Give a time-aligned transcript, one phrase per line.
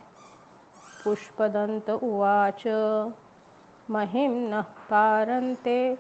[1.04, 2.64] पुष्पदन्त उवाच।
[3.90, 5.98] महिं नः पारन्ते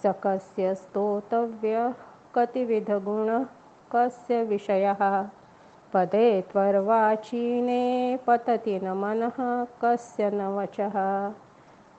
[0.04, 1.94] सकस्य स्तोतव्यः
[2.36, 3.46] कतिविधगुणः
[3.92, 5.28] कस्य विषयः?
[5.94, 11.32] पदे त्वर्वाचीने पतति न मनः, कस्य न वचः?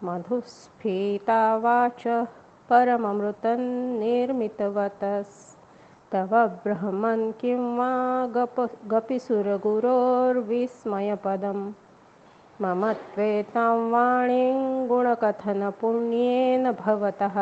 [0.04, 2.26] मधुस्फीता वाचः
[2.70, 11.72] परममृतं निर्मितवतस्तव ब्रह्मन् किं वा गप गपिसुरगुरोर्विस्मयपदं
[12.60, 17.34] मम त्वेतां वाणीं गुणकथनपुण्येन भवतः।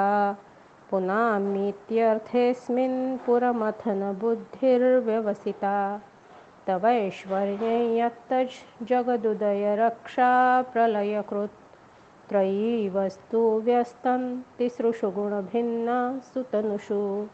[0.91, 6.01] पुनामीत्यर्थेऽस्मिन् पुरमथनबुद्धिर्व्यवसिता।
[6.67, 11.53] तवैश्वर्ये यत्तज् जगदुदयरक्षा प्रलयकृत्
[12.29, 17.27] त्रयी वस्तु व्यस्तं तिसृषु गुणभिन्ना सुतनुषु।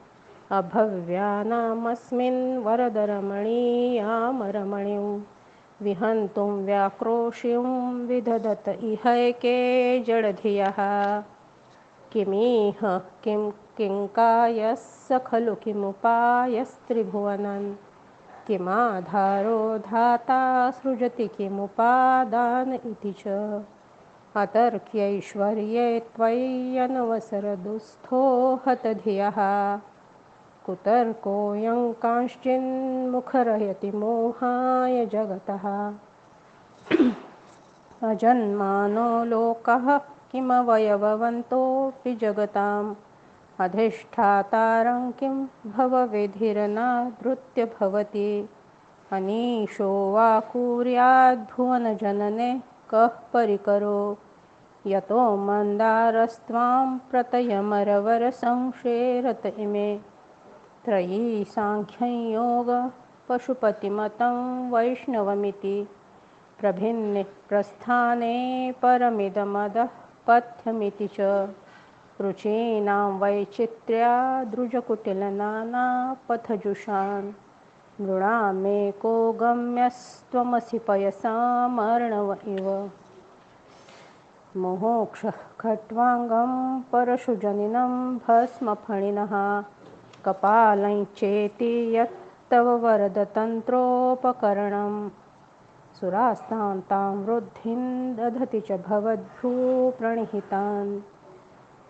[0.51, 5.20] अभव्यानामस्मिन् वरदरमणीयामरमणिं।
[5.83, 10.77] विहन्तुं व्याक्रोशिं विदधत इहैके जडधियः।
[12.13, 17.75] किमीह किं किङ्कायस्य खलु किमुपायस्त्रिभुवनन्?
[18.47, 23.25] किमाधारो धाता सृजति किमुपादान इति च?
[24.37, 28.23] अतर्क्यैश्वर्ये त्वय्यनवसरदुःस्थो
[28.67, 29.39] हतधियः।
[30.67, 35.95] कुतर्कोऽयं कांश्चिन्मुखरयति मोहाय जगतः।
[38.11, 40.01] अजन्मानो लोकः
[40.33, 42.95] किमवयववन्तोऽपि जगताम्।
[43.61, 48.48] अधिष्ठातारं किं भवविधिरनाधृत्य भवति।
[49.13, 54.18] अनीशो वा कुर्याद्भुवनजनने कः परिकरो।
[54.86, 60.01] यतो मन्दारस्त्वां प्रतयमरवरसंशेरत इमे।
[60.85, 62.92] त्रयी साङ्ख्यं योग
[63.29, 65.89] पशुपतिमतं वैष्णवमिति।
[66.58, 69.89] प्रभिन्ने प्रस्थाने परमिदमदः
[70.30, 71.20] पथ्यमिति च।
[72.20, 77.33] रुचीनां वैचित्र्या द्रुजकुटिलनानापथजुषान्
[78.01, 82.91] मृणामेको गम्यस्त्वमसि पयसामर्णव इव।
[84.57, 89.64] मुमुक्षः खट्वाङ्गं परशुजनिनं भस्मफणिनः।
[90.24, 95.08] कपालं चेति यत्तव वरदतन्त्रोपकरणं
[96.00, 101.00] सुरास्तां तां वृद्धिं दधति च भवद्भ्रूप्रणिहितान्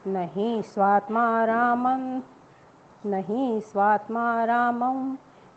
[0.06, 2.20] न हि स्वात्मा रामं
[3.06, 5.16] न हि स्वात्मा रामं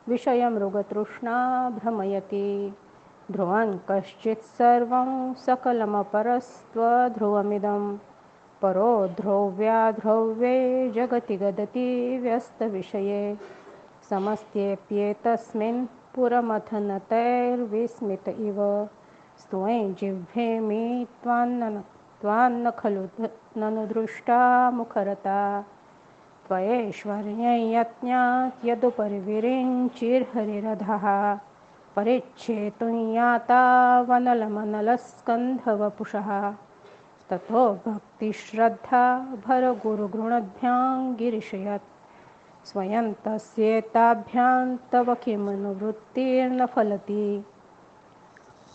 [0.09, 2.77] विषयमृगतृष्णा भ्रमयति।
[3.31, 7.97] ध्रुवं कश्चित् सर्वं सकलमपरस्त्वध्रुवमिदं।
[8.61, 13.37] परो ध्रुव्याध्रुव्ये जगति गदति व्यस्तविषये।
[14.09, 15.85] समस्त्येप्येतस्मिन्
[16.15, 18.89] पुरमथनतैर्विस्मित इव।
[19.39, 21.81] स्तुवै जिह्वेमि त्वान्न
[22.21, 23.25] त्वान्न खलु,
[23.57, 25.65] ननु दृष्टा मुखरता।
[26.47, 31.05] त्वयैश्वर्यै यज्ञात् यदुपरि विरिञ्चिर्हरिरधः
[31.95, 36.53] परिच्छेतुं वनलमनलस्कन्धवपुषः।
[37.29, 39.03] ततो भक्तिश्रद्धा
[39.47, 41.92] भरगुरुगृणद्भ्यां गिरिशयत्।
[42.65, 47.43] स्वयं तस्येताभ्यां तव किमनुवृत्तिर्न फलति।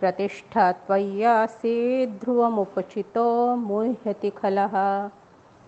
[0.00, 5.08] प्रतिष्ठा त्वय्यासि ध्रुवमुपचितो मुह्यति खलः।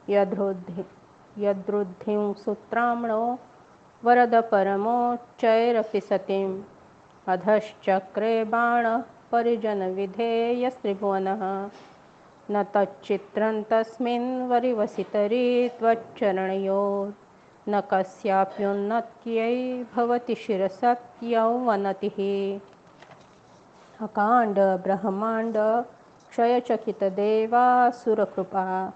[0.08, 0.84] यदृद्धि
[1.38, 3.38] यदृद्धिं सूत्राम्णो
[4.04, 6.71] वरदपरमोच्चैरपि सतीम्।
[7.28, 9.02] अधश्चक्रे बाणः
[9.32, 11.70] परिजनविधेयस्त्रिभुवनः।
[12.50, 22.60] न तच्चित्रं तस्मिन् वरिवसितरी त्वच्चरणयोर्न कस्याप्युन्नत्यै भवति शिरसत्यौवनतिः
[24.06, 25.84] अकाण्ड, ब्रह्माण्ड,
[26.30, 28.92] क्षयचकितदेवासुरकृपा।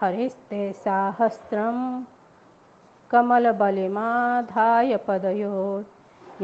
[0.00, 1.76] हरिस्ते साहस्रं
[3.10, 5.88] कमलबलिमाधाय पदयोर्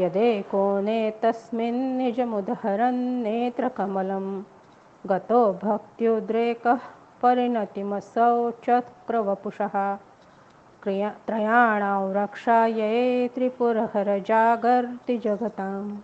[0.01, 4.31] यदेको नेतस्मिन् निजमुदहरन्नेत्रकमलम्
[5.07, 6.79] गतो भक्त्युद्रेकः
[7.21, 9.97] परिणतिमसौ चक्रवपुषः
[10.83, 15.97] क्रिया, त्रयाणां रक्षायै त्रिपुरहरजागर्ति जगतां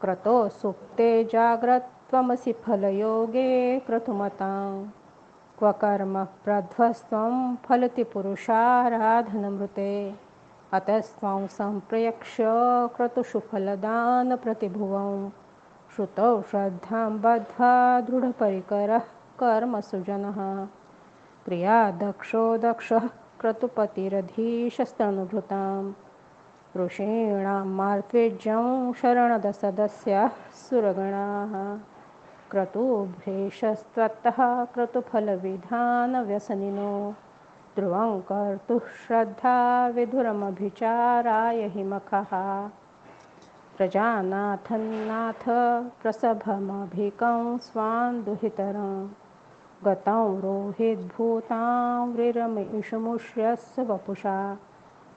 [0.00, 4.90] क्रतो सुप्ते जाग्रत्वमसि फलयोगे क्रतुमतां।
[5.58, 10.14] क्व कर्म प्रध्वस्त्वं फलति पुरुषाराधनमृते
[10.72, 12.44] अतस्त्वं सम्प्रयक्ष्य
[12.96, 15.45] क्रतुषु फलदानप्रतिभुवम्।
[15.96, 19.02] श्रुतौ श्रद्धां बद्ध्वा दृढपरिकरः
[19.42, 20.66] कर्मसुजनः।
[21.44, 23.08] प्रिया दक्षो दक्षः
[23.40, 25.92] क्रतुपतिरधीशस्तनुभृतां।
[26.84, 31.80] ऋषीणां मार्त्वेज्यं शरणदसदस्याः सुरगणाः।
[32.50, 37.14] क्रतुभ्रेशस्त्वत्तः क्रतुफलविधानव्यसनिनो।
[37.76, 42.68] ध्रुवं कर्तुः श्रद्धा विधुरमभिचाराय हिमखः
[43.76, 45.44] प्रजानाथन्नाथ
[46.02, 49.08] प्रसभमभिकं स्वान् दुहितरं।
[49.84, 54.58] गतं रोहिद्भूतां व्रिरमिषुमुष्यस्य वपुषा।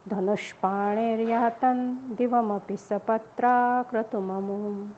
[0.08, 4.90] धनुष्पाणिर्यातं दिवमपि सपत्राक्रतुममुं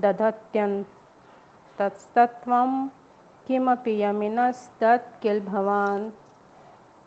[0.03, 2.71] दधत्यन्तस्तत्त्वं
[3.47, 6.03] किमपि यमिनस्तत् किल भवान्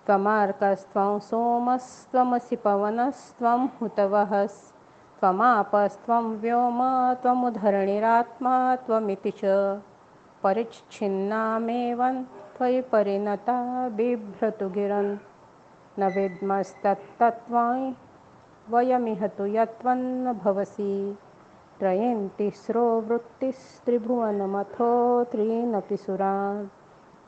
[0.07, 6.81] त्वमार्कस्त्वं सोमस्त्वमसि पवनस्त्वं हुतवहस्त्वमापस्त्वं व्योम
[7.23, 8.55] त्वमुधरणिरात्मा
[8.87, 9.43] त्वमिति च
[10.43, 12.15] परिच्छिन्नामेवं
[12.57, 13.57] त्वयि परिणता
[13.97, 15.13] बिभ्रतु गिरन्
[15.99, 17.81] न विद्मस्तत्तत्त्वाय
[18.73, 20.93] वयमिह तु यत्त्वन्न भवसि।
[21.79, 26.67] त्रयन्तिस्रो वृत्तिस्त्रिभुवनमथो त्रीनपि सुरान्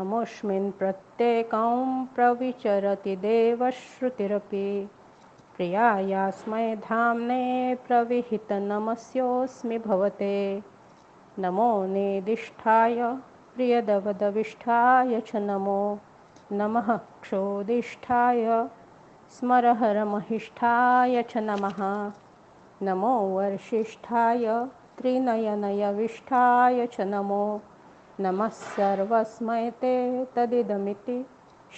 [0.00, 4.90] अमुष्मिन् प्रत्येकं प्रविचरति देवश्रुतिरपि।
[5.56, 10.62] प्रियायास्मै धाम्ने प्रविहितनमस्योऽस्मि भवते।
[11.38, 13.14] नमो नेदिष्ठाय
[13.54, 15.98] प्रियदवदविष्ठाय च नमो
[16.52, 18.68] नमः क्षोदिष्ठाय।
[19.30, 22.12] स्मरहरमहिष्ठाय च नमः।
[22.82, 24.66] नमो वर्षिष्ठाय
[24.98, 27.60] त्रिनयनयविष्ठाय च नमो।
[28.20, 31.26] नमः सर्वस्मै ते तदिदमिति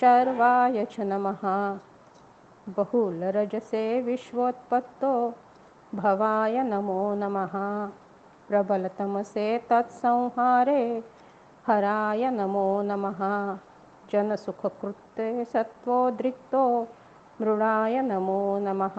[0.00, 1.40] शर्वाय च नमः।
[2.68, 5.34] बहुलरजसे विश्वोत्पत्तो
[5.94, 7.52] भवाय नमो नमः।
[8.48, 11.04] प्रबलतमसे तत्संहारे
[11.66, 13.56] हराय नमो नमः।
[14.12, 16.88] जनसुखकृते सत्त्वोद्रिक्तो
[17.40, 18.96] मृडाय नमो नमः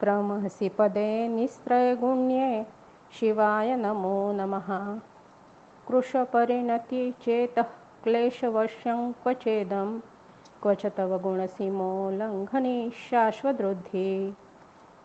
[0.00, 2.48] प्रमहसि पदे निस्त्रयगुण्ये
[3.18, 4.68] शिवाय नमो नमः।
[5.88, 7.68] कृशपरिणतिचेतः
[8.04, 9.98] क्लेशवश्यं क्वचेदं
[10.62, 12.78] क्व च तव गुणसीमो लङ्घनी
[13.10, 14.10] शाश्वतरुद्धि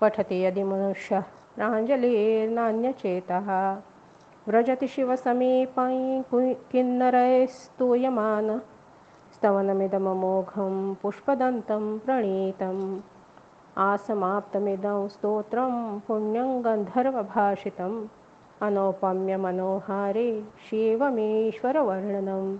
[0.00, 1.20] पठति यदि मनुष्यः
[1.56, 3.48] प्राञ्जलिर्नान्यचेतः।
[4.48, 6.24] व्रजति शिवसमीपै
[6.72, 8.58] किन्नरैः स्तूयमान
[9.34, 13.00] स्तवनमिदममोघं पुष्पदन्तं प्रणीतम्।
[13.78, 18.08] आसमाप्तमिदं स्तोत्रं पुण्यं गन्धर्वभाषितम्।
[18.62, 22.58] अनौपम्यमनोहारे शिवमीश्वरवर्णनम्